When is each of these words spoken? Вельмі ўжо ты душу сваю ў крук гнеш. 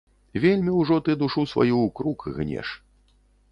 Вельмі 0.45 0.71
ўжо 0.77 0.97
ты 1.09 1.15
душу 1.21 1.45
сваю 1.53 1.75
ў 1.83 1.87
крук 2.01 2.19
гнеш. 2.41 2.67